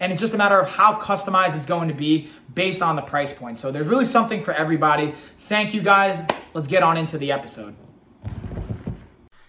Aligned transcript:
and 0.00 0.12
it's 0.12 0.20
just 0.20 0.34
a 0.34 0.38
matter 0.38 0.58
of 0.58 0.68
how 0.68 0.98
customized 0.98 1.56
it's 1.56 1.66
going 1.66 1.88
to 1.88 1.94
be 1.94 2.28
based 2.54 2.82
on 2.82 2.96
the 2.96 3.02
price 3.02 3.32
point. 3.32 3.56
So 3.56 3.70
there's 3.70 3.88
really 3.88 4.04
something 4.04 4.40
for 4.40 4.52
everybody. 4.52 5.14
Thank 5.38 5.74
you 5.74 5.82
guys. 5.82 6.24
Let's 6.54 6.66
get 6.66 6.82
on 6.82 6.96
into 6.96 7.18
the 7.18 7.32
episode. 7.32 7.74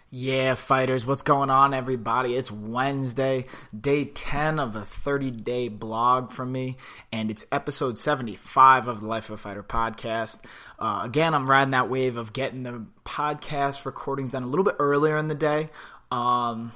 Yeah, 0.09 0.55
fighters, 0.55 1.05
what's 1.05 1.21
going 1.21 1.49
on, 1.49 1.73
everybody? 1.73 2.35
It's 2.35 2.49
Wednesday, 2.49 3.45
day 3.79 4.05
10 4.05 4.57
of 4.57 4.77
a 4.77 4.85
30 4.85 5.31
day 5.31 5.67
blog 5.67 6.31
from 6.31 6.53
me, 6.53 6.77
and 7.11 7.29
it's 7.29 7.45
episode 7.51 7.97
75 7.97 8.87
of 8.87 9.01
the 9.01 9.05
Life 9.05 9.25
of 9.25 9.33
a 9.33 9.37
Fighter 9.37 9.63
podcast. 9.63 10.39
Uh, 10.79 11.01
again, 11.03 11.33
I'm 11.33 11.49
riding 11.49 11.71
that 11.71 11.89
wave 11.89 12.15
of 12.15 12.31
getting 12.31 12.63
the 12.63 12.85
podcast 13.05 13.85
recordings 13.85 14.31
done 14.31 14.43
a 14.43 14.47
little 14.47 14.63
bit 14.63 14.77
earlier 14.79 15.17
in 15.17 15.27
the 15.27 15.35
day. 15.35 15.69
Um, 16.09 16.71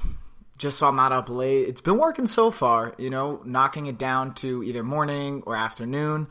just 0.61 0.77
so 0.77 0.87
I'm 0.87 0.95
not 0.95 1.11
up 1.11 1.27
late. 1.27 1.67
It's 1.67 1.81
been 1.81 1.97
working 1.97 2.27
so 2.27 2.51
far, 2.51 2.93
you 2.99 3.09
know, 3.09 3.41
knocking 3.43 3.87
it 3.87 3.97
down 3.97 4.35
to 4.35 4.63
either 4.63 4.83
morning 4.83 5.41
or 5.47 5.55
afternoon 5.55 6.27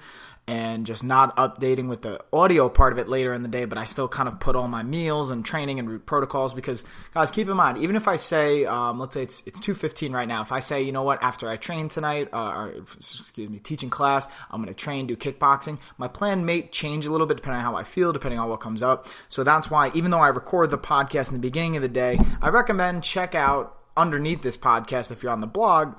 and 0.47 0.87
just 0.87 1.03
not 1.03 1.37
updating 1.37 1.89
with 1.89 2.03
the 2.03 2.21
audio 2.33 2.69
part 2.69 2.93
of 2.93 2.99
it 2.99 3.09
later 3.09 3.35
in 3.35 3.43
the 3.43 3.49
day, 3.49 3.65
but 3.65 3.77
I 3.77 3.85
still 3.85 4.07
kind 4.07 4.29
of 4.29 4.39
put 4.39 4.55
all 4.55 4.69
my 4.69 4.85
meals 4.85 5.33
and 5.33 5.45
training 5.45 5.81
and 5.81 5.89
root 5.89 6.07
protocols 6.07 6.55
because 6.55 6.85
guys, 7.13 7.33
keep 7.33 7.49
in 7.49 7.57
mind, 7.57 7.79
even 7.79 7.97
if 7.97 8.07
I 8.07 8.17
say, 8.17 8.65
um, 8.65 9.01
let's 9.01 9.15
say 9.15 9.23
it's 9.23 9.43
it's 9.47 9.59
two 9.59 9.75
fifteen 9.75 10.13
right 10.13 10.27
now, 10.29 10.43
if 10.43 10.53
I 10.53 10.61
say, 10.61 10.83
you 10.83 10.93
know 10.93 11.03
what, 11.03 11.23
after 11.23 11.49
I 11.49 11.57
train 11.57 11.89
tonight, 11.89 12.29
uh, 12.33 12.53
or 12.55 12.69
excuse 12.71 13.51
me, 13.51 13.59
teaching 13.59 13.91
class, 13.91 14.29
I'm 14.51 14.63
going 14.63 14.73
to 14.73 14.81
train, 14.81 15.09
do 15.09 15.17
kickboxing. 15.17 15.79
My 15.99 16.09
plan 16.09 16.45
may 16.45 16.63
change 16.63 17.05
a 17.05 17.11
little 17.11 17.27
bit 17.27 17.37
depending 17.37 17.59
on 17.59 17.65
how 17.65 17.77
I 17.77 17.83
feel, 17.83 18.13
depending 18.13 18.39
on 18.39 18.49
what 18.49 18.61
comes 18.61 18.83
up. 18.83 19.09
So 19.29 19.43
that's 19.43 19.71
why, 19.71 19.91
even 19.95 20.13
though 20.13 20.19
I 20.19 20.29
record 20.29 20.71
the 20.71 20.79
podcast 20.79 21.29
in 21.29 21.35
the 21.35 21.41
beginning 21.41 21.75
of 21.77 21.83
the 21.83 21.89
day, 21.89 22.21
I 22.41 22.49
recommend 22.49 23.03
check 23.03 23.35
out 23.35 23.80
underneath 23.97 24.43
this 24.43 24.57
podcast 24.57 25.11
if 25.11 25.23
you're 25.23 25.33
on 25.33 25.41
the 25.41 25.47
blog 25.47 25.95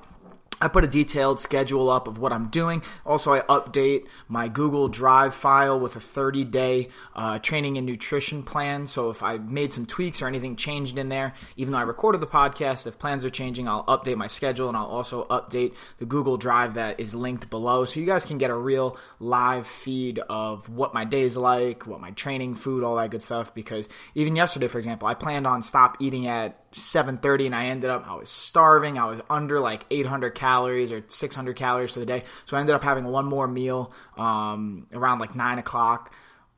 I 0.62 0.68
put 0.68 0.84
a 0.84 0.86
detailed 0.86 1.40
schedule 1.40 1.90
up 1.90 2.06
of 2.06 2.18
what 2.18 2.32
I'm 2.32 2.46
doing. 2.46 2.84
Also, 3.04 3.32
I 3.32 3.40
update 3.40 4.06
my 4.28 4.46
Google 4.46 4.86
Drive 4.86 5.34
file 5.34 5.80
with 5.80 5.96
a 5.96 6.00
30 6.00 6.44
day 6.44 6.88
uh, 7.16 7.40
training 7.40 7.78
and 7.78 7.86
nutrition 7.86 8.44
plan. 8.44 8.86
So, 8.86 9.10
if 9.10 9.24
I 9.24 9.38
made 9.38 9.72
some 9.72 9.86
tweaks 9.86 10.22
or 10.22 10.28
anything 10.28 10.54
changed 10.54 10.98
in 10.98 11.08
there, 11.08 11.34
even 11.56 11.72
though 11.72 11.78
I 11.78 11.82
recorded 11.82 12.20
the 12.20 12.28
podcast, 12.28 12.86
if 12.86 12.96
plans 12.96 13.24
are 13.24 13.30
changing, 13.30 13.66
I'll 13.66 13.84
update 13.86 14.16
my 14.16 14.28
schedule 14.28 14.68
and 14.68 14.76
I'll 14.76 14.86
also 14.86 15.24
update 15.24 15.74
the 15.98 16.06
Google 16.06 16.36
Drive 16.36 16.74
that 16.74 17.00
is 17.00 17.12
linked 17.12 17.50
below. 17.50 17.84
So, 17.84 17.98
you 17.98 18.06
guys 18.06 18.24
can 18.24 18.38
get 18.38 18.50
a 18.50 18.56
real 18.56 18.96
live 19.18 19.66
feed 19.66 20.20
of 20.30 20.68
what 20.68 20.94
my 20.94 21.04
day 21.04 21.22
is 21.22 21.36
like, 21.36 21.88
what 21.88 22.00
my 22.00 22.12
training, 22.12 22.54
food, 22.54 22.84
all 22.84 22.94
that 22.96 23.10
good 23.10 23.22
stuff. 23.22 23.52
Because 23.52 23.88
even 24.14 24.36
yesterday, 24.36 24.68
for 24.68 24.78
example, 24.78 25.08
I 25.08 25.14
planned 25.14 25.48
on 25.48 25.60
stop 25.62 25.96
eating 25.98 26.28
at 26.28 26.61
7:30 26.74 27.46
and 27.46 27.54
I 27.54 27.66
ended 27.66 27.90
up 27.90 28.06
I 28.06 28.14
was 28.14 28.30
starving. 28.30 28.98
I 28.98 29.06
was 29.06 29.20
under 29.30 29.60
like 29.60 29.84
800 29.90 30.34
calories 30.34 30.92
or 30.92 31.04
600 31.08 31.56
calories 31.56 31.92
for 31.94 32.00
the 32.00 32.06
day, 32.06 32.24
so 32.44 32.56
I 32.56 32.60
ended 32.60 32.74
up 32.74 32.82
having 32.82 33.04
one 33.04 33.26
more 33.26 33.46
meal 33.46 33.92
um, 34.16 34.86
around 34.92 35.18
like 35.18 35.34
nine 35.34 35.58
o'clock. 35.58 36.14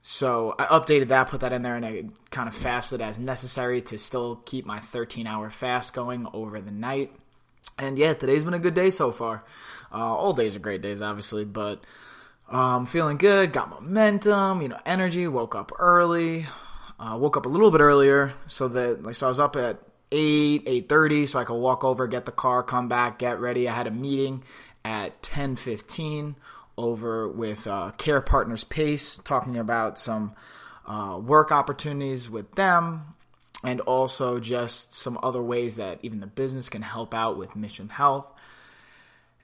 So 0.06 0.54
I 0.58 0.66
updated 0.66 1.08
that, 1.08 1.28
put 1.28 1.40
that 1.40 1.54
in 1.54 1.62
there, 1.62 1.76
and 1.76 1.86
I 1.86 2.04
kind 2.30 2.46
of 2.46 2.54
fasted 2.54 3.00
as 3.00 3.18
necessary 3.18 3.80
to 3.82 3.98
still 3.98 4.36
keep 4.44 4.66
my 4.66 4.78
13 4.78 5.26
hour 5.26 5.48
fast 5.48 5.94
going 5.94 6.26
over 6.34 6.60
the 6.60 6.70
night. 6.70 7.10
And 7.78 7.98
yeah, 7.98 8.12
today's 8.12 8.44
been 8.44 8.52
a 8.54 8.58
good 8.58 8.74
day 8.74 8.90
so 8.90 9.10
far. 9.12 9.44
Uh, 9.90 9.96
all 9.96 10.34
days 10.34 10.54
are 10.56 10.58
great 10.60 10.82
days, 10.82 11.00
obviously, 11.00 11.44
but 11.46 11.84
um, 12.50 12.84
feeling 12.84 13.16
good, 13.16 13.52
got 13.52 13.70
momentum, 13.70 14.60
you 14.60 14.68
know, 14.68 14.78
energy. 14.84 15.26
Woke 15.26 15.54
up 15.54 15.72
early. 15.78 16.46
Uh, 16.98 17.16
woke 17.16 17.36
up 17.36 17.46
a 17.46 17.48
little 17.48 17.70
bit 17.70 17.80
earlier 17.80 18.34
so 18.46 18.68
that 18.68 19.02
like 19.02 19.14
so 19.14 19.26
I 19.26 19.28
was 19.28 19.40
up 19.40 19.56
at 19.56 19.80
8, 20.14 20.88
8.30 20.88 21.28
so 21.28 21.38
I 21.38 21.44
could 21.44 21.54
walk 21.54 21.84
over, 21.84 22.06
get 22.06 22.24
the 22.24 22.32
car, 22.32 22.62
come 22.62 22.88
back, 22.88 23.18
get 23.18 23.40
ready. 23.40 23.68
I 23.68 23.74
had 23.74 23.86
a 23.86 23.90
meeting 23.90 24.44
at 24.84 25.22
10.15 25.22 26.36
over 26.76 27.28
with 27.28 27.66
uh, 27.66 27.90
Care 27.98 28.20
Partners 28.20 28.64
PACE, 28.64 29.18
talking 29.24 29.56
about 29.56 29.98
some 29.98 30.34
uh, 30.86 31.18
work 31.22 31.50
opportunities 31.52 32.28
with 32.30 32.52
them 32.52 33.14
and 33.62 33.80
also 33.80 34.38
just 34.38 34.92
some 34.92 35.18
other 35.22 35.42
ways 35.42 35.76
that 35.76 35.98
even 36.02 36.20
the 36.20 36.26
business 36.26 36.68
can 36.68 36.82
help 36.82 37.14
out 37.14 37.38
with 37.38 37.56
mission 37.56 37.88
health. 37.88 38.26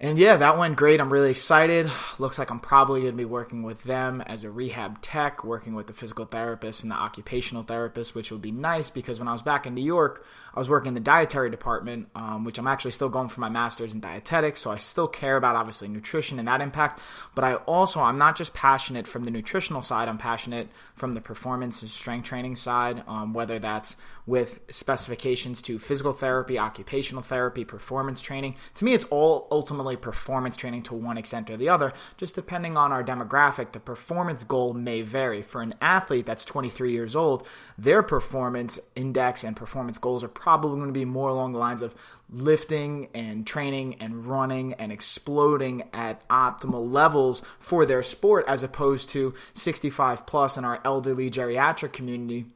And 0.02 0.18
yeah, 0.18 0.36
that 0.36 0.56
went 0.56 0.76
great. 0.76 0.98
I'm 0.98 1.12
really 1.12 1.30
excited. 1.30 1.90
Looks 2.18 2.38
like 2.38 2.50
I'm 2.50 2.58
probably 2.58 3.02
going 3.02 3.12
to 3.12 3.18
be 3.18 3.26
working 3.26 3.62
with 3.62 3.82
them 3.82 4.22
as 4.22 4.44
a 4.44 4.50
rehab 4.50 5.02
tech, 5.02 5.44
working 5.44 5.74
with 5.74 5.88
the 5.88 5.92
physical 5.92 6.24
therapist 6.24 6.82
and 6.82 6.90
the 6.90 6.96
occupational 6.96 7.64
therapist, 7.64 8.14
which 8.14 8.30
would 8.30 8.40
be 8.40 8.50
nice 8.50 8.88
because 8.88 9.18
when 9.18 9.28
I 9.28 9.32
was 9.32 9.42
back 9.42 9.66
in 9.66 9.74
New 9.74 9.84
York, 9.84 10.24
I 10.54 10.58
was 10.58 10.70
working 10.70 10.88
in 10.88 10.94
the 10.94 11.00
dietary 11.00 11.50
department, 11.50 12.08
um, 12.14 12.44
which 12.44 12.56
I'm 12.58 12.66
actually 12.66 12.90
still 12.92 13.10
going 13.10 13.28
for 13.28 13.40
my 13.40 13.50
master's 13.50 13.92
in 13.92 14.00
dietetics. 14.00 14.60
So 14.60 14.70
I 14.70 14.76
still 14.76 15.06
care 15.06 15.36
about 15.36 15.54
obviously 15.54 15.88
nutrition 15.88 16.38
and 16.38 16.48
that 16.48 16.62
impact. 16.62 17.00
But 17.34 17.44
I 17.44 17.54
also, 17.56 18.00
I'm 18.00 18.18
not 18.18 18.36
just 18.36 18.54
passionate 18.54 19.06
from 19.06 19.24
the 19.24 19.30
nutritional 19.30 19.82
side, 19.82 20.08
I'm 20.08 20.18
passionate 20.18 20.68
from 20.94 21.12
the 21.12 21.20
performance 21.20 21.82
and 21.82 21.90
strength 21.90 22.26
training 22.26 22.56
side, 22.56 23.04
um, 23.06 23.34
whether 23.34 23.58
that's 23.58 23.96
with 24.26 24.60
specifications 24.70 25.60
to 25.62 25.78
physical 25.78 26.12
therapy, 26.12 26.58
occupational 26.58 27.22
therapy, 27.22 27.64
performance 27.64 28.20
training. 28.20 28.54
To 28.76 28.84
me, 28.84 28.94
it's 28.94 29.04
all 29.06 29.48
ultimately 29.50 29.89
performance 29.96 30.56
training 30.56 30.82
to 30.84 30.94
one 30.94 31.18
extent 31.18 31.50
or 31.50 31.56
the 31.56 31.68
other, 31.68 31.92
just 32.16 32.34
depending 32.34 32.76
on 32.76 32.92
our 32.92 33.04
demographic. 33.04 33.72
The 33.72 33.80
performance 33.80 34.44
goal 34.44 34.74
may 34.74 35.02
vary. 35.02 35.42
For 35.42 35.62
an 35.62 35.74
athlete 35.80 36.26
that's 36.26 36.44
23 36.44 36.92
years 36.92 37.16
old, 37.16 37.46
their 37.78 38.02
performance 38.02 38.78
index 38.94 39.44
and 39.44 39.56
performance 39.56 39.98
goals 39.98 40.24
are 40.24 40.28
probably 40.28 40.76
going 40.76 40.88
to 40.88 40.92
be 40.92 41.04
more 41.04 41.28
along 41.28 41.52
the 41.52 41.58
lines 41.58 41.82
of 41.82 41.94
lifting 42.30 43.08
and 43.14 43.46
training 43.46 43.96
and 44.00 44.24
running 44.24 44.74
and 44.74 44.92
exploding 44.92 45.88
at 45.92 46.26
optimal 46.28 46.90
levels 46.90 47.42
for 47.58 47.84
their 47.84 48.02
sport 48.02 48.44
as 48.46 48.62
opposed 48.62 49.08
to 49.10 49.34
65 49.54 50.26
plus 50.26 50.56
in 50.56 50.64
our 50.64 50.80
elderly 50.84 51.30
geriatric 51.30 51.92
community 51.92 52.46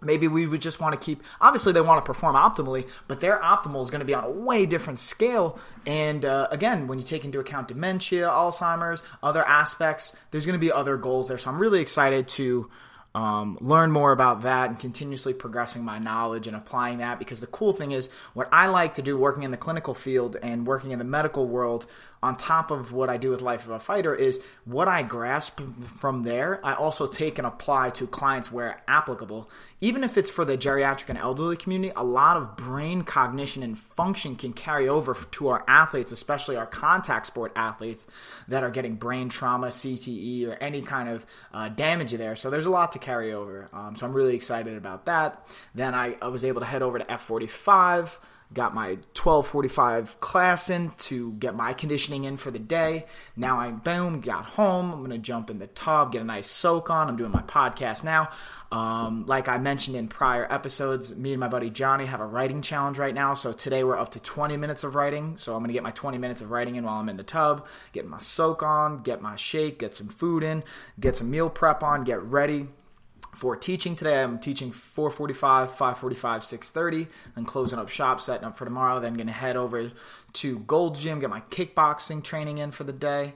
maybe 0.00 0.28
we 0.28 0.46
would 0.46 0.60
just 0.60 0.80
want 0.80 0.98
to 0.98 1.04
keep 1.04 1.22
obviously 1.40 1.72
they 1.72 1.80
want 1.80 2.04
to 2.04 2.06
perform 2.06 2.36
optimally 2.36 2.88
but 3.06 3.20
their 3.20 3.38
optimal 3.38 3.82
is 3.82 3.90
going 3.90 4.00
to 4.00 4.04
be 4.04 4.14
on 4.14 4.24
a 4.24 4.30
way 4.30 4.66
different 4.66 4.98
scale. 4.98 5.58
And 5.86 6.24
uh, 6.24 6.48
again 6.50 6.86
when 6.86 6.98
you 6.98 7.04
take 7.04 7.24
into 7.24 7.40
account 7.40 7.68
dementia 7.68 8.26
alzheimer's 8.28 9.02
other 9.22 9.44
aspects 9.44 10.14
there's 10.30 10.46
going 10.46 10.58
to 10.58 10.64
be 10.64 10.72
other 10.72 10.96
goals 10.96 11.28
there. 11.28 11.38
So 11.38 11.50
i'm 11.50 11.58
really 11.58 11.80
excited 11.80 12.28
to 12.28 12.70
um, 13.18 13.58
learn 13.60 13.90
more 13.90 14.12
about 14.12 14.42
that 14.42 14.70
and 14.70 14.78
continuously 14.78 15.34
progressing 15.34 15.82
my 15.82 15.98
knowledge 15.98 16.46
and 16.46 16.54
applying 16.54 16.98
that 16.98 17.18
because 17.18 17.40
the 17.40 17.48
cool 17.48 17.72
thing 17.72 17.90
is 17.90 18.08
what 18.32 18.48
i 18.52 18.66
like 18.66 18.94
to 18.94 19.02
do 19.02 19.18
working 19.18 19.42
in 19.42 19.50
the 19.50 19.56
clinical 19.56 19.92
field 19.92 20.36
and 20.40 20.64
working 20.64 20.92
in 20.92 21.00
the 21.00 21.04
medical 21.04 21.48
world 21.48 21.88
on 22.22 22.36
top 22.36 22.70
of 22.70 22.92
what 22.92 23.08
I 23.08 23.16
do 23.16 23.30
with 23.30 23.42
Life 23.42 23.64
of 23.64 23.70
a 23.70 23.78
Fighter 23.78 24.14
is 24.14 24.40
what 24.64 24.88
I 24.88 25.02
grasp 25.02 25.60
from 25.98 26.22
there, 26.24 26.60
I 26.64 26.74
also 26.74 27.06
take 27.06 27.38
and 27.38 27.46
apply 27.46 27.90
to 27.90 28.06
clients 28.06 28.50
where 28.50 28.82
applicable. 28.88 29.48
Even 29.80 30.02
if 30.02 30.18
it's 30.18 30.30
for 30.30 30.44
the 30.44 30.58
geriatric 30.58 31.08
and 31.10 31.18
elderly 31.18 31.56
community, 31.56 31.92
a 31.94 32.02
lot 32.02 32.36
of 32.36 32.56
brain 32.56 33.02
cognition 33.02 33.62
and 33.62 33.78
function 33.78 34.34
can 34.34 34.52
carry 34.52 34.88
over 34.88 35.14
to 35.32 35.48
our 35.48 35.64
athletes, 35.68 36.10
especially 36.10 36.56
our 36.56 36.66
contact 36.66 37.26
sport 37.26 37.52
athletes 37.54 38.06
that 38.48 38.64
are 38.64 38.70
getting 38.70 38.96
brain 38.96 39.28
trauma, 39.28 39.68
CTE, 39.68 40.48
or 40.48 40.54
any 40.54 40.82
kind 40.82 41.08
of 41.08 41.24
uh, 41.54 41.68
damage 41.68 42.12
there. 42.12 42.34
So 42.34 42.50
there's 42.50 42.66
a 42.66 42.70
lot 42.70 42.92
to 42.92 42.98
carry 43.08 43.32
over. 43.32 43.70
Um, 43.72 43.96
so 43.96 44.04
I'm 44.04 44.12
really 44.12 44.34
excited 44.34 44.76
about 44.76 45.06
that. 45.06 45.46
Then 45.74 45.94
I, 45.94 46.16
I 46.20 46.28
was 46.28 46.44
able 46.44 46.60
to 46.60 46.66
head 46.66 46.82
over 46.82 46.98
to 46.98 47.04
F45 47.06 48.18
got 48.52 48.74
my 48.74 48.96
12:45 49.14 50.20
class 50.20 50.70
in 50.70 50.90
to 50.98 51.32
get 51.32 51.54
my 51.54 51.74
conditioning 51.74 52.24
in 52.24 52.36
for 52.36 52.50
the 52.50 52.58
day. 52.58 53.04
Now 53.36 53.58
I 53.58 53.70
boom 53.70 54.20
got 54.20 54.46
home. 54.46 54.90
I'm 54.92 55.02
gonna 55.02 55.18
jump 55.18 55.50
in 55.50 55.58
the 55.58 55.66
tub, 55.66 56.12
get 56.12 56.22
a 56.22 56.24
nice 56.24 56.48
soak 56.48 56.88
on. 56.88 57.08
I'm 57.08 57.16
doing 57.16 57.30
my 57.30 57.42
podcast 57.42 58.04
now. 58.04 58.30
Um, 58.70 59.24
like 59.26 59.48
I 59.48 59.58
mentioned 59.58 59.96
in 59.96 60.08
prior 60.08 60.50
episodes, 60.50 61.14
me 61.14 61.32
and 61.32 61.40
my 61.40 61.48
buddy 61.48 61.70
Johnny 61.70 62.06
have 62.06 62.20
a 62.20 62.26
writing 62.26 62.62
challenge 62.62 62.98
right 62.98 63.14
now. 63.14 63.34
So 63.34 63.52
today 63.52 63.84
we're 63.84 63.98
up 63.98 64.12
to 64.12 64.20
20 64.20 64.56
minutes 64.56 64.84
of 64.84 64.94
writing. 64.94 65.36
So 65.36 65.54
I'm 65.54 65.62
gonna 65.62 65.72
get 65.72 65.82
my 65.82 65.90
20 65.90 66.18
minutes 66.18 66.40
of 66.40 66.50
writing 66.50 66.76
in 66.76 66.84
while 66.84 67.00
I'm 67.00 67.08
in 67.08 67.16
the 67.16 67.22
tub, 67.22 67.66
get 67.92 68.06
my 68.06 68.18
soak 68.18 68.62
on, 68.62 69.02
get 69.02 69.20
my 69.20 69.36
shake, 69.36 69.78
get 69.78 69.94
some 69.94 70.08
food 70.08 70.42
in, 70.42 70.64
get 70.98 71.16
some 71.16 71.30
meal 71.30 71.50
prep 71.50 71.82
on, 71.82 72.04
get 72.04 72.22
ready 72.22 72.68
for 73.38 73.54
teaching 73.54 73.94
today. 73.94 74.20
I'm 74.20 74.40
teaching 74.40 74.72
4:45, 74.72 75.70
5:45, 75.70 76.42
6:30, 76.42 77.06
then 77.36 77.44
closing 77.44 77.78
up 77.78 77.88
shop, 77.88 78.20
setting 78.20 78.44
up 78.44 78.58
for 78.58 78.64
tomorrow. 78.64 78.98
Then 78.98 79.14
going 79.14 79.28
to 79.28 79.32
head 79.32 79.56
over 79.56 79.92
to 80.34 80.58
Gold 80.60 80.96
Gym, 80.96 81.20
get 81.20 81.30
my 81.30 81.42
kickboxing 81.42 82.24
training 82.24 82.58
in 82.58 82.72
for 82.72 82.82
the 82.82 82.92
day, 82.92 83.34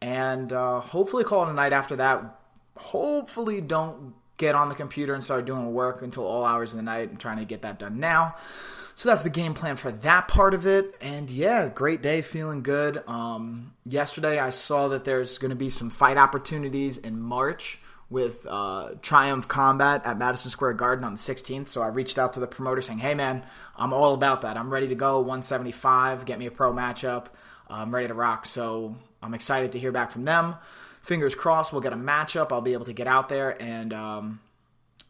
and 0.00 0.52
uh, 0.52 0.80
hopefully 0.80 1.22
call 1.22 1.46
it 1.46 1.50
a 1.50 1.54
night 1.54 1.72
after 1.72 1.94
that. 1.96 2.40
Hopefully, 2.76 3.60
don't 3.60 4.14
get 4.36 4.56
on 4.56 4.68
the 4.68 4.74
computer 4.74 5.14
and 5.14 5.22
start 5.22 5.44
doing 5.44 5.72
work 5.72 6.02
until 6.02 6.26
all 6.26 6.44
hours 6.44 6.72
of 6.72 6.78
the 6.78 6.82
night. 6.82 7.08
I'm 7.10 7.16
trying 7.16 7.38
to 7.38 7.44
get 7.44 7.62
that 7.62 7.78
done 7.78 8.00
now. 8.00 8.34
So 8.96 9.10
that's 9.10 9.22
the 9.22 9.30
game 9.30 9.54
plan 9.54 9.76
for 9.76 9.92
that 9.92 10.26
part 10.26 10.54
of 10.54 10.66
it. 10.66 10.96
And 11.00 11.30
yeah, 11.30 11.68
great 11.68 12.02
day, 12.02 12.20
feeling 12.20 12.62
good. 12.62 13.02
Um, 13.06 13.74
yesterday, 13.84 14.38
I 14.40 14.50
saw 14.50 14.88
that 14.88 15.04
there's 15.04 15.38
going 15.38 15.50
to 15.50 15.56
be 15.56 15.70
some 15.70 15.90
fight 15.90 16.16
opportunities 16.16 16.96
in 16.98 17.20
March 17.20 17.78
with 18.08 18.46
uh, 18.46 18.90
Triumph 19.02 19.48
Combat 19.48 20.02
at 20.04 20.18
Madison 20.18 20.50
Square 20.50 20.74
Garden 20.74 21.04
on 21.04 21.14
the 21.14 21.18
16th. 21.18 21.68
So 21.68 21.82
I 21.82 21.88
reached 21.88 22.18
out 22.18 22.34
to 22.34 22.40
the 22.40 22.46
promoter 22.46 22.80
saying, 22.80 23.00
hey, 23.00 23.14
man, 23.14 23.44
I'm 23.76 23.92
all 23.92 24.14
about 24.14 24.42
that. 24.42 24.56
I'm 24.56 24.72
ready 24.72 24.88
to 24.88 24.94
go 24.94 25.18
175, 25.18 26.24
get 26.24 26.38
me 26.38 26.46
a 26.46 26.50
pro 26.50 26.72
matchup. 26.72 27.26
I'm 27.68 27.92
ready 27.92 28.06
to 28.08 28.14
rock. 28.14 28.44
So 28.44 28.96
I'm 29.22 29.34
excited 29.34 29.72
to 29.72 29.78
hear 29.78 29.90
back 29.90 30.12
from 30.12 30.24
them. 30.24 30.54
Fingers 31.02 31.34
crossed, 31.34 31.72
we'll 31.72 31.82
get 31.82 31.92
a 31.92 31.96
matchup. 31.96 32.52
I'll 32.52 32.60
be 32.60 32.74
able 32.74 32.86
to 32.86 32.92
get 32.92 33.06
out 33.06 33.28
there. 33.28 33.60
And 33.60 33.92
um, 33.92 34.40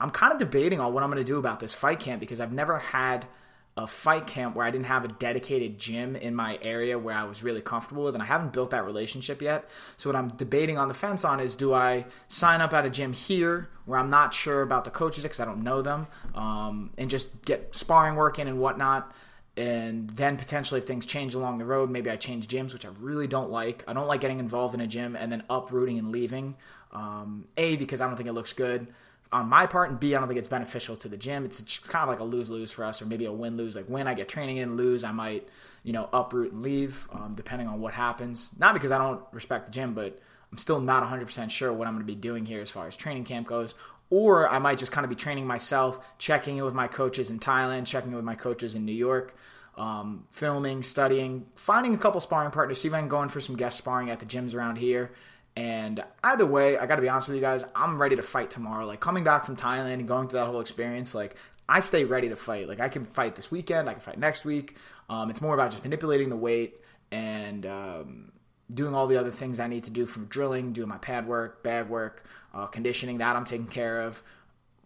I'm 0.01 0.11
kind 0.11 0.33
of 0.33 0.39
debating 0.39 0.81
on 0.81 0.95
what 0.95 1.03
I'm 1.03 1.11
going 1.11 1.23
to 1.23 1.33
do 1.33 1.39
about 1.39 1.61
this 1.61 1.75
fight 1.75 2.01
camp 2.01 2.21
because 2.21 2.41
I've 2.41 2.53
never 2.53 2.79
had– 2.79 3.27
a 3.77 3.87
fight 3.87 4.27
camp 4.27 4.57
where 4.57 4.65
I 4.65 4.71
didn't 4.71 4.87
have 4.87 5.05
a 5.05 5.09
dedicated 5.09 5.79
gym 5.79 6.17
in 6.17 6.35
my 6.35 6.59
area 6.63 6.99
where 6.99 7.15
I 7.15 7.25
was 7.25 7.43
really 7.43 7.61
comfortable 7.61 8.05
with, 8.05 8.15
and 8.15 8.23
I 8.23 8.27
haven't 8.27 8.55
built 8.55 8.71
that 8.71 8.87
relationship 8.87 9.43
yet. 9.43 9.69
So 9.99 10.09
what 10.09 10.17
I'm 10.17 10.29
debating 10.29 10.79
on 10.79 10.89
the 10.89 10.95
fence 10.95 11.25
on 11.25 11.41
is 11.41 11.57
do 11.57 11.75
I 11.75 12.07
sign 12.29 12.63
up 12.63 12.73
at 12.73 12.87
a 12.87 12.91
gym 12.91 13.13
here 13.13 13.69
where 13.85 13.99
I'm 13.99 14.09
not 14.09 14.33
sure 14.33 14.63
about 14.63 14.85
the 14.85 14.91
coaches 14.91 15.25
because 15.25 15.41
I 15.41 15.45
don't 15.45 15.63
know 15.63 15.83
them, 15.83 16.07
um, 16.35 16.91
and 16.97 17.11
just 17.11 17.45
get 17.45 17.75
sparring 17.75 18.17
work 18.17 18.39
in 18.39 18.49
and 18.49 18.59
whatnot. 18.59 19.13
And 19.59 20.11
then 20.11 20.37
potentially, 20.37 20.81
if 20.81 20.87
things 20.87 21.07
change 21.07 21.35
along 21.35 21.59
the 21.59 21.65
road, 21.65 21.91
maybe 21.91 22.11
I 22.11 22.17
change 22.17 22.49
gyms, 22.49 22.73
which 22.73 22.85
I 22.85 22.91
really 23.01 23.27
don't 23.27 23.51
like. 23.51 23.85
I 23.89 23.93
don't 23.93 24.07
like 24.07 24.21
getting 24.21 24.39
involved 24.39 24.75
in 24.75 24.81
a 24.81 24.87
gym 24.87 25.17
and 25.17 25.33
then 25.33 25.45
uprooting 25.49 25.99
and 25.99 26.13
leaving. 26.13 26.57
Um, 26.93 27.47
a 27.57 27.77
because 27.77 28.01
I 28.01 28.07
don't 28.07 28.17
think 28.17 28.29
it 28.29 28.33
looks 28.33 28.53
good 28.55 28.87
on 29.33 29.49
my 29.49 29.67
part, 29.67 29.91
and 29.91 29.99
B, 29.99 30.15
I 30.15 30.19
don't 30.19 30.29
think 30.29 30.39
it's 30.39 30.49
beneficial 30.49 30.97
to 30.97 31.09
the 31.09 31.17
gym. 31.17 31.45
It's 31.45 31.79
kind 31.81 32.03
of 32.03 32.09
like 32.09 32.21
a 32.21 32.25
lose 32.25 32.49
lose 32.49 32.71
for 32.71 32.85
us, 32.85 33.03
or 33.03 33.07
maybe 33.07 33.25
a 33.25 33.33
win 33.33 33.57
lose. 33.57 33.77
Like 33.77 33.89
win, 33.89 34.07
I 34.07 34.15
get 34.15 34.29
training 34.29 34.59
in, 34.59 34.77
lose, 34.77 35.05
I 35.05 35.13
might, 35.13 35.49
you 35.83 35.93
know, 35.93 36.09
uproot 36.13 36.53
and 36.53 36.63
leave, 36.63 37.09
um, 37.13 37.35
depending 37.35 37.69
on 37.69 37.81
what 37.81 37.93
happens. 37.93 38.51
Not 38.59 38.75
because 38.75 38.93
I 38.93 38.99
don't 38.99 39.21
respect 39.33 39.67
the 39.67 39.73
gym, 39.73 39.95
but 39.95 40.21
I'm 40.53 40.59
still 40.59 40.81
not 40.81 41.03
100% 41.03 41.51
sure 41.51 41.73
what 41.73 41.89
I'm 41.89 41.95
going 41.95 42.07
to 42.07 42.13
be 42.13 42.19
doing 42.19 42.47
here 42.47 42.61
as 42.61 42.71
far 42.71 42.87
as 42.87 42.97
training 42.97 43.25
camp 43.25 43.49
goes. 43.49 43.75
Or 44.09 44.49
I 44.49 44.61
might 44.61 44.79
just 44.79 44.93
kind 44.93 45.05
of 45.05 45.11
be 45.11 45.17
training 45.17 45.47
myself, 45.47 45.99
checking 46.19 46.59
in 46.59 46.65
with 46.65 46.75
my 46.75 46.87
coaches 46.87 47.31
in 47.31 47.41
Thailand, 47.41 47.87
checking 47.87 48.11
in 48.11 48.17
with 48.17 48.25
my 48.25 48.37
coaches 48.37 48.77
in 48.77 48.85
New 48.87 48.93
York, 48.93 49.37
um, 49.77 50.25
filming, 50.31 50.85
studying, 50.85 51.47
finding 51.57 51.95
a 51.95 51.99
couple 51.99 52.21
sparring 52.21 52.53
partners, 52.53 52.81
see 52.81 52.87
if 52.87 52.95
I 52.95 53.01
can 53.01 53.09
go 53.09 53.23
in 53.25 53.29
for 53.29 53.41
some 53.41 53.57
guest 53.57 53.79
sparring 53.79 54.11
at 54.11 54.21
the 54.21 54.27
gyms 54.27 54.55
around 54.55 54.77
here 54.77 55.11
and 55.57 56.05
either 56.23 56.45
way, 56.45 56.77
I 56.77 56.85
got 56.87 56.97
to 56.97 57.03
be 57.03 57.09
honest 57.09 57.29
with 57.29 57.37
you 57.37 57.41
guys, 57.41 57.65
I'm 57.75 58.01
ready 58.01 58.17
to 58.17 58.23
fight 58.23 58.51
tomorrow. 58.51 58.87
Like 58.87 59.01
coming 59.01 59.25
back 59.25 59.47
from 59.47 59.57
Thailand 59.57 59.95
and 59.95 60.07
going 60.07 60.29
through 60.29 60.41
that 60.41 60.47
whole 60.47 60.61
experience, 60.61 61.15
like 61.15 61.35
I 61.67 61.81
stay 61.81 62.05
ready 62.05 62.29
to 62.29 62.37
fight. 62.37 62.69
Like 62.69 62.79
I 62.79 62.91
can 62.91 63.05
fight 63.07 63.37
this 63.37 63.51
weekend, 63.51 63.89
I 63.89 63.93
can 63.93 64.03
fight 64.03 64.19
next 64.19 64.45
week. 64.45 64.77
Um, 65.09 65.31
it's 65.31 65.41
more 65.41 65.55
about 65.55 65.71
just 65.71 65.83
manipulating 65.83 66.29
the 66.29 66.37
weight 66.37 66.81
and 67.11 67.65
um, 67.65 68.33
doing 68.73 68.95
all 68.95 69.07
the 69.07 69.17
other 69.17 69.31
things 69.31 69.59
I 69.59 69.67
need 69.67 69.85
to 69.85 69.91
do 69.91 70.05
from 70.05 70.27
drilling, 70.27 70.73
doing 70.75 70.89
my 70.89 70.99
pad 70.99 71.27
work, 71.27 71.63
bag 71.63 71.89
work, 71.89 72.25
uh, 72.53 72.67
conditioning. 72.67 73.19
That 73.19 73.35
I'm 73.35 73.47
taking 73.47 73.67
care 73.67 74.03
of. 74.03 74.23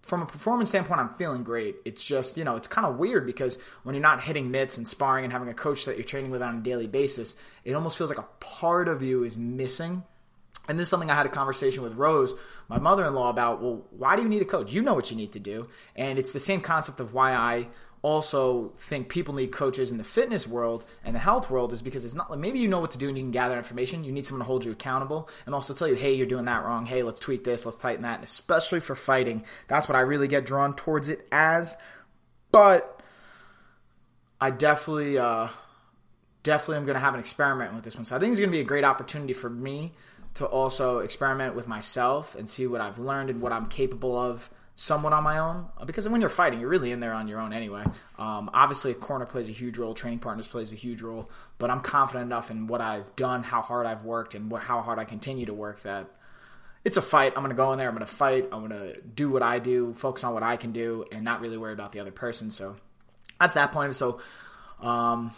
From 0.02 0.22
a 0.22 0.26
performance 0.26 0.70
standpoint, 0.70 1.00
I'm 1.00 1.14
feeling 1.14 1.44
great. 1.44 1.76
It's 1.84 2.02
just, 2.02 2.36
you 2.36 2.44
know, 2.44 2.56
it's 2.56 2.66
kind 2.66 2.86
of 2.86 2.96
weird 2.96 3.26
because 3.26 3.58
when 3.82 3.94
you're 3.94 4.02
not 4.02 4.22
hitting 4.22 4.50
mitts 4.50 4.78
and 4.78 4.88
sparring 4.88 5.24
and 5.24 5.32
having 5.32 5.48
a 5.48 5.54
coach 5.54 5.84
that 5.84 5.96
you're 5.96 6.04
training 6.04 6.30
with 6.30 6.42
on 6.42 6.58
a 6.58 6.60
daily 6.60 6.86
basis, 6.86 7.36
it 7.64 7.74
almost 7.74 7.98
feels 7.98 8.08
like 8.08 8.18
a 8.18 8.26
part 8.40 8.88
of 8.88 9.02
you 9.02 9.24
is 9.24 9.36
missing 9.36 10.02
and 10.68 10.78
this 10.78 10.84
is 10.86 10.90
something 10.90 11.10
I 11.10 11.14
had 11.14 11.26
a 11.26 11.30
conversation 11.30 11.82
with 11.82 11.94
Rose, 11.94 12.34
my 12.68 12.78
mother 12.78 13.04
in 13.04 13.14
law, 13.14 13.30
about. 13.30 13.62
Well, 13.62 13.84
why 13.90 14.16
do 14.16 14.22
you 14.22 14.28
need 14.28 14.42
a 14.42 14.46
coach? 14.46 14.72
You 14.72 14.82
know 14.82 14.94
what 14.94 15.10
you 15.10 15.16
need 15.16 15.32
to 15.32 15.40
do. 15.40 15.68
And 15.96 16.18
it's 16.18 16.32
the 16.32 16.40
same 16.40 16.60
concept 16.60 17.00
of 17.00 17.12
why 17.12 17.32
I 17.32 17.68
also 18.02 18.72
think 18.76 19.08
people 19.08 19.34
need 19.34 19.52
coaches 19.52 19.90
in 19.90 19.98
the 19.98 20.04
fitness 20.04 20.46
world 20.46 20.86
and 21.04 21.14
the 21.14 21.18
health 21.18 21.50
world 21.50 21.70
is 21.72 21.82
because 21.82 22.04
it's 22.04 22.14
not 22.14 22.30
like 22.30 22.40
maybe 22.40 22.58
you 22.58 22.66
know 22.66 22.80
what 22.80 22.90
to 22.92 22.98
do 22.98 23.08
and 23.08 23.16
you 23.16 23.22
can 23.22 23.30
gather 23.30 23.58
information. 23.58 24.04
You 24.04 24.12
need 24.12 24.24
someone 24.24 24.40
to 24.40 24.46
hold 24.46 24.64
you 24.64 24.72
accountable 24.72 25.28
and 25.44 25.54
also 25.54 25.74
tell 25.74 25.88
you, 25.88 25.94
hey, 25.94 26.14
you're 26.14 26.26
doing 26.26 26.46
that 26.46 26.64
wrong. 26.64 26.86
Hey, 26.86 27.02
let's 27.02 27.18
tweak 27.18 27.44
this, 27.44 27.66
let's 27.66 27.76
tighten 27.76 28.02
that. 28.02 28.16
And 28.16 28.24
especially 28.24 28.80
for 28.80 28.94
fighting, 28.94 29.44
that's 29.68 29.88
what 29.88 29.96
I 29.96 30.00
really 30.00 30.28
get 30.28 30.46
drawn 30.46 30.74
towards 30.74 31.08
it 31.08 31.26
as. 31.30 31.76
But 32.52 33.02
I 34.40 34.50
definitely, 34.50 35.18
uh, 35.18 35.48
definitely 36.42 36.78
am 36.78 36.86
going 36.86 36.94
to 36.94 37.00
have 37.00 37.14
an 37.14 37.20
experiment 37.20 37.74
with 37.74 37.84
this 37.84 37.96
one. 37.96 38.04
So 38.06 38.16
I 38.16 38.18
think 38.18 38.30
it's 38.30 38.40
going 38.40 38.50
to 38.50 38.56
be 38.56 38.60
a 38.60 38.64
great 38.64 38.84
opportunity 38.84 39.34
for 39.34 39.50
me 39.50 39.92
to 40.34 40.46
also 40.46 40.98
experiment 40.98 41.54
with 41.54 41.66
myself 41.68 42.34
and 42.34 42.48
see 42.48 42.66
what 42.66 42.80
I've 42.80 42.98
learned 42.98 43.30
and 43.30 43.40
what 43.40 43.52
I'm 43.52 43.66
capable 43.66 44.16
of 44.16 44.48
somewhat 44.76 45.12
on 45.12 45.22
my 45.22 45.38
own. 45.38 45.66
Because 45.84 46.08
when 46.08 46.20
you're 46.20 46.30
fighting, 46.30 46.60
you're 46.60 46.70
really 46.70 46.90
in 46.90 47.00
there 47.00 47.12
on 47.12 47.28
your 47.28 47.40
own 47.40 47.52
anyway. 47.52 47.84
Um, 48.18 48.50
obviously, 48.54 48.92
a 48.92 48.94
corner 48.94 49.26
plays 49.26 49.48
a 49.48 49.52
huge 49.52 49.76
role, 49.76 49.92
training 49.92 50.20
partners 50.20 50.48
plays 50.48 50.72
a 50.72 50.76
huge 50.76 51.02
role, 51.02 51.30
but 51.58 51.70
I'm 51.70 51.80
confident 51.80 52.24
enough 52.24 52.50
in 52.50 52.66
what 52.66 52.80
I've 52.80 53.14
done, 53.14 53.42
how 53.42 53.60
hard 53.60 53.86
I've 53.86 54.04
worked, 54.04 54.34
and 54.34 54.50
what, 54.50 54.62
how 54.62 54.80
hard 54.80 54.98
I 54.98 55.04
continue 55.04 55.46
to 55.46 55.54
work 55.54 55.82
that 55.82 56.06
it's 56.82 56.96
a 56.96 57.02
fight. 57.02 57.34
I'm 57.36 57.42
going 57.42 57.50
to 57.50 57.56
go 57.56 57.72
in 57.72 57.78
there, 57.78 57.88
I'm 57.88 57.94
going 57.94 58.06
to 58.06 58.12
fight, 58.12 58.48
I'm 58.52 58.66
going 58.66 58.80
to 58.80 59.00
do 59.02 59.28
what 59.28 59.42
I 59.42 59.58
do, 59.58 59.92
focus 59.92 60.24
on 60.24 60.32
what 60.32 60.42
I 60.42 60.56
can 60.56 60.72
do, 60.72 61.04
and 61.12 61.24
not 61.24 61.42
really 61.42 61.58
worry 61.58 61.74
about 61.74 61.92
the 61.92 62.00
other 62.00 62.12
person. 62.12 62.50
So 62.50 62.76
that's 63.38 63.54
that 63.54 63.72
point. 63.72 63.96
So, 63.96 64.20
um, 64.80 65.32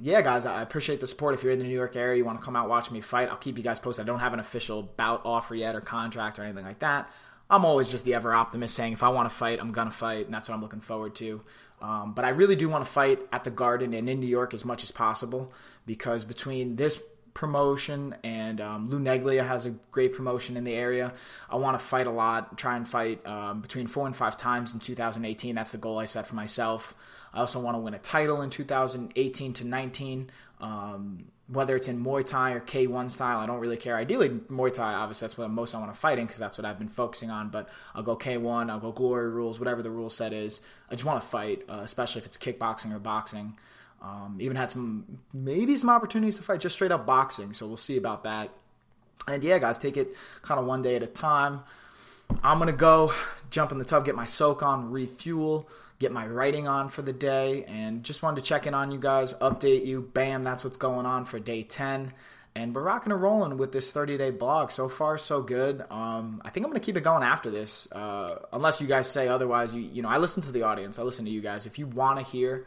yeah, 0.00 0.22
guys, 0.22 0.46
I 0.46 0.62
appreciate 0.62 1.00
the 1.00 1.06
support. 1.06 1.34
If 1.34 1.42
you're 1.42 1.52
in 1.52 1.58
the 1.58 1.64
New 1.64 1.74
York 1.74 1.96
area, 1.96 2.18
you 2.18 2.24
want 2.24 2.40
to 2.40 2.44
come 2.44 2.56
out 2.56 2.68
watch 2.68 2.90
me 2.90 3.00
fight, 3.00 3.28
I'll 3.28 3.36
keep 3.36 3.56
you 3.56 3.64
guys 3.64 3.78
posted. 3.78 4.04
I 4.04 4.06
don't 4.06 4.20
have 4.20 4.32
an 4.32 4.40
official 4.40 4.82
bout 4.82 5.22
offer 5.24 5.54
yet 5.54 5.74
or 5.74 5.80
contract 5.80 6.38
or 6.38 6.44
anything 6.44 6.64
like 6.64 6.80
that. 6.80 7.10
I'm 7.50 7.64
always 7.64 7.88
just 7.88 8.04
the 8.04 8.14
ever 8.14 8.32
optimist 8.32 8.74
saying 8.74 8.92
if 8.92 9.02
I 9.02 9.08
want 9.08 9.28
to 9.28 9.34
fight, 9.34 9.58
I'm 9.60 9.72
going 9.72 9.88
to 9.88 9.94
fight, 9.94 10.26
and 10.26 10.34
that's 10.34 10.48
what 10.48 10.54
I'm 10.54 10.62
looking 10.62 10.80
forward 10.80 11.16
to. 11.16 11.42
Um, 11.82 12.12
but 12.14 12.24
I 12.24 12.28
really 12.28 12.56
do 12.56 12.68
want 12.68 12.84
to 12.84 12.90
fight 12.90 13.20
at 13.32 13.42
the 13.44 13.50
Garden 13.50 13.92
and 13.94 14.08
in 14.08 14.20
New 14.20 14.26
York 14.26 14.54
as 14.54 14.64
much 14.64 14.84
as 14.84 14.90
possible 14.90 15.52
because 15.86 16.24
between 16.24 16.76
this 16.76 17.00
promotion 17.32 18.14
and 18.22 18.60
um, 18.60 18.90
Lou 18.90 18.98
Neglia 18.98 19.46
has 19.46 19.66
a 19.66 19.70
great 19.90 20.12
promotion 20.12 20.56
in 20.56 20.64
the 20.64 20.74
area, 20.74 21.12
I 21.48 21.56
want 21.56 21.78
to 21.78 21.84
fight 21.84 22.06
a 22.06 22.10
lot, 22.10 22.58
try 22.58 22.76
and 22.76 22.86
fight 22.86 23.26
um, 23.26 23.62
between 23.62 23.86
four 23.86 24.06
and 24.06 24.14
five 24.14 24.36
times 24.36 24.74
in 24.74 24.80
2018. 24.80 25.54
That's 25.54 25.72
the 25.72 25.78
goal 25.78 25.98
I 25.98 26.04
set 26.04 26.26
for 26.26 26.34
myself. 26.34 26.94
I 27.32 27.40
also 27.40 27.60
want 27.60 27.76
to 27.76 27.80
win 27.80 27.94
a 27.94 27.98
title 27.98 28.42
in 28.42 28.50
2018 28.50 29.52
to 29.54 29.64
19. 29.66 30.30
Um, 30.60 31.24
whether 31.48 31.74
it's 31.74 31.88
in 31.88 32.04
Muay 32.04 32.24
Thai 32.24 32.52
or 32.52 32.60
K1 32.60 33.10
style, 33.10 33.38
I 33.38 33.46
don't 33.46 33.58
really 33.58 33.76
care. 33.76 33.96
Ideally, 33.96 34.28
Muay 34.28 34.72
Thai, 34.72 34.94
obviously, 34.94 35.26
that's 35.26 35.36
what 35.36 35.46
I'm 35.46 35.54
most 35.54 35.74
I 35.74 35.78
want 35.78 35.92
to 35.92 35.98
fight 35.98 36.18
in 36.18 36.26
because 36.26 36.38
that's 36.38 36.56
what 36.56 36.64
I've 36.64 36.78
been 36.78 36.88
focusing 36.88 37.30
on. 37.30 37.48
But 37.48 37.68
I'll 37.94 38.04
go 38.04 38.16
K1, 38.16 38.70
I'll 38.70 38.78
go 38.78 38.92
Glory 38.92 39.28
Rules, 39.28 39.58
whatever 39.58 39.82
the 39.82 39.90
rule 39.90 40.10
set 40.10 40.32
is. 40.32 40.60
I 40.90 40.94
just 40.94 41.04
want 41.04 41.20
to 41.20 41.26
fight, 41.26 41.64
uh, 41.68 41.80
especially 41.82 42.20
if 42.20 42.26
it's 42.26 42.36
kickboxing 42.36 42.94
or 42.94 43.00
boxing. 43.00 43.58
Um, 44.00 44.38
even 44.40 44.56
had 44.56 44.70
some, 44.70 45.18
maybe 45.34 45.76
some 45.76 45.90
opportunities 45.90 46.36
to 46.36 46.42
fight 46.42 46.60
just 46.60 46.76
straight 46.76 46.92
up 46.92 47.04
boxing. 47.04 47.52
So 47.52 47.66
we'll 47.66 47.76
see 47.76 47.96
about 47.96 48.22
that. 48.22 48.50
And 49.26 49.42
yeah, 49.42 49.58
guys, 49.58 49.76
take 49.76 49.96
it 49.96 50.14
kind 50.42 50.60
of 50.60 50.66
one 50.66 50.82
day 50.82 50.96
at 50.96 51.02
a 51.02 51.06
time. 51.06 51.62
I'm 52.42 52.58
going 52.58 52.66
to 52.66 52.72
go 52.72 53.12
jump 53.50 53.72
in 53.72 53.78
the 53.78 53.84
tub, 53.84 54.04
get 54.04 54.14
my 54.14 54.26
soak 54.26 54.62
on, 54.62 54.90
refuel 54.90 55.68
get 56.00 56.10
my 56.10 56.26
writing 56.26 56.66
on 56.66 56.88
for 56.88 57.02
the 57.02 57.12
day, 57.12 57.64
and 57.66 58.02
just 58.02 58.22
wanted 58.22 58.40
to 58.40 58.42
check 58.42 58.66
in 58.66 58.74
on 58.74 58.90
you 58.90 58.98
guys, 58.98 59.34
update 59.34 59.86
you. 59.86 60.00
Bam, 60.00 60.42
that's 60.42 60.64
what's 60.64 60.78
going 60.78 61.06
on 61.06 61.26
for 61.26 61.38
day 61.38 61.62
10. 61.62 62.12
And 62.56 62.74
we're 62.74 62.82
rocking 62.82 63.12
and 63.12 63.22
rolling 63.22 63.58
with 63.58 63.70
this 63.70 63.92
30 63.92 64.18
day 64.18 64.30
blog. 64.30 64.72
So 64.72 64.88
far, 64.88 65.18
so 65.18 65.40
good. 65.40 65.84
Um, 65.90 66.42
I 66.44 66.50
think 66.50 66.64
I'm 66.64 66.70
going 66.70 66.80
to 66.80 66.84
keep 66.84 66.96
it 66.96 67.02
going 67.02 67.22
after 67.22 67.50
this, 67.50 67.86
uh, 67.92 68.40
unless 68.52 68.80
you 68.80 68.88
guys 68.88 69.08
say 69.08 69.28
otherwise. 69.28 69.72
You, 69.72 69.82
you 69.82 70.02
know, 70.02 70.08
I 70.08 70.16
listen 70.16 70.42
to 70.44 70.52
the 70.52 70.62
audience, 70.62 70.98
I 70.98 71.02
listen 71.02 71.26
to 71.26 71.30
you 71.30 71.42
guys. 71.42 71.66
If 71.66 71.78
you 71.78 71.86
want 71.86 72.18
to 72.18 72.24
hear 72.24 72.66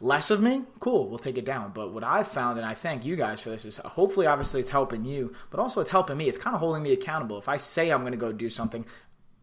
less 0.00 0.30
of 0.30 0.40
me, 0.40 0.62
cool, 0.80 1.08
we'll 1.08 1.18
take 1.18 1.38
it 1.38 1.44
down. 1.44 1.72
But 1.74 1.92
what 1.92 2.04
I've 2.04 2.28
found, 2.28 2.58
and 2.58 2.66
I 2.66 2.74
thank 2.74 3.04
you 3.04 3.16
guys 3.16 3.40
for 3.40 3.50
this, 3.50 3.64
is 3.64 3.78
hopefully, 3.78 4.26
obviously, 4.26 4.60
it's 4.60 4.70
helping 4.70 5.04
you, 5.04 5.34
but 5.50 5.60
also 5.60 5.80
it's 5.80 5.90
helping 5.90 6.16
me. 6.16 6.28
It's 6.28 6.38
kind 6.38 6.54
of 6.54 6.60
holding 6.60 6.82
me 6.82 6.92
accountable. 6.92 7.38
If 7.38 7.48
I 7.48 7.56
say 7.56 7.90
I'm 7.90 8.00
going 8.00 8.12
to 8.12 8.18
go 8.18 8.32
do 8.32 8.50
something, 8.50 8.84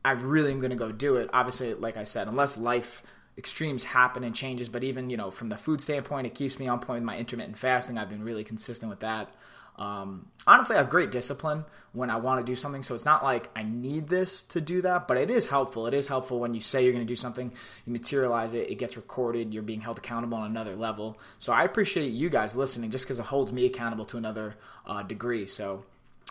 I 0.06 0.12
really 0.12 0.52
am 0.52 0.60
going 0.60 0.72
to 0.72 0.76
go 0.76 0.92
do 0.92 1.16
it. 1.18 1.30
Obviously, 1.34 1.74
like 1.74 1.98
I 1.98 2.04
said, 2.04 2.28
unless 2.28 2.58
life 2.58 3.04
extremes 3.38 3.84
happen 3.84 4.24
and 4.24 4.36
changes, 4.36 4.70
but 4.70 4.84
even 4.84 5.10
you 5.10 5.18
know 5.18 5.32
from 5.32 5.50
the 5.50 5.58
food 5.58 5.82
standpoint, 5.82 6.28
it 6.28 6.36
keeps 6.36 6.60
me 6.60 6.68
on 6.68 6.80
point 6.80 7.02
with 7.02 7.06
my 7.06 7.18
intermittent 7.18 7.58
fasting. 7.58 7.98
I've 7.98 8.10
been 8.10 8.24
really 8.24 8.44
consistent 8.44 8.90
with 8.90 9.00
that. 9.00 9.34
Um, 9.78 10.28
honestly, 10.46 10.76
I 10.76 10.80
have 10.80 10.90
great 10.90 11.12
discipline 11.12 11.66
when 11.94 12.10
I 12.10 12.18
want 12.18 12.46
to 12.46 12.52
do 12.52 12.56
something, 12.56 12.84
so 12.84 12.96
it's 12.96 13.06
not 13.06 13.24
like 13.24 13.50
I 13.56 13.64
need 13.64 14.08
this 14.08 14.44
to 14.44 14.62
do 14.62 14.82
that, 14.82 15.08
but 15.08 15.18
it 15.18 15.30
is 15.30 15.48
helpful. 15.48 15.88
It 15.88 15.94
is 15.94 16.08
helpful 16.08 16.40
when 16.40 16.54
you 16.54 16.62
say 16.62 16.84
you're 16.84 16.94
going 16.94 17.06
to 17.06 17.12
do 17.12 17.16
something, 17.16 17.52
you 17.86 17.94
materialize 17.94 18.54
it, 18.54 18.70
it 18.70 18.76
gets 18.76 18.98
recorded, 18.98 19.54
you're 19.54 19.64
being 19.64 19.82
held 19.82 19.98
accountable 19.98 20.38
on 20.38 20.50
another 20.50 20.76
level. 20.76 21.20
So 21.40 21.54
I 21.54 21.64
appreciate 21.64 22.12
you 22.12 22.30
guys 22.30 22.56
listening 22.56 22.92
just 22.92 23.06
because 23.06 23.20
it 23.20 23.26
holds 23.26 23.52
me 23.52 23.66
accountable 23.66 24.06
to 24.06 24.18
another 24.18 24.56
uh, 24.86 25.04
degree. 25.04 25.46
So 25.46 25.84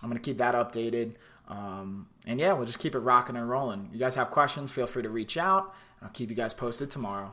I'm 0.02 0.08
going 0.08 0.20
to 0.20 0.24
keep 0.24 0.38
that 0.38 0.54
updated. 0.54 1.14
Um, 1.48 2.08
and 2.26 2.40
yeah, 2.40 2.52
we'll 2.52 2.66
just 2.66 2.78
keep 2.78 2.94
it 2.94 3.00
rocking 3.00 3.36
and 3.36 3.48
rolling. 3.48 3.90
You 3.92 3.98
guys 3.98 4.14
have 4.14 4.30
questions, 4.30 4.70
feel 4.70 4.86
free 4.86 5.02
to 5.02 5.10
reach 5.10 5.36
out. 5.36 5.74
I'll 6.00 6.10
keep 6.10 6.30
you 6.30 6.36
guys 6.36 6.54
posted 6.54 6.90
tomorrow. 6.90 7.32